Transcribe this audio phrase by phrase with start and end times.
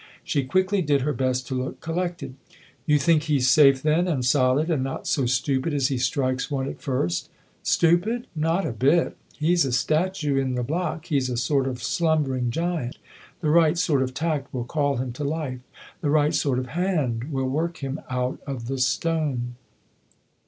[0.23, 2.33] She quickly did her best to look collected."
[2.87, 6.67] You think he's safe then, and solid, and not so stupid as he strikes one
[6.67, 7.29] at first?""
[7.77, 8.25] Stupid?
[8.35, 9.15] not a bit.
[9.37, 12.97] He's a statue in the block he's a sort of slumbering giant.
[13.41, 15.59] The right sort of tact will call him to life,
[16.01, 19.53] the right sort of hand will work him out of the stone."